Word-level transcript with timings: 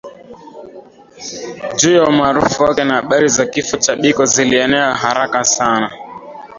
Juu 1.77 1.93
ya 1.95 2.03
umaarufu 2.03 2.63
wake 2.63 2.83
na 2.83 2.93
habari 2.93 3.27
za 3.29 3.45
kifo 3.45 3.77
cha 3.77 3.95
Biko 3.95 4.25
zilienea 4.25 4.95
haraka 4.95 5.43
sana 5.43 5.91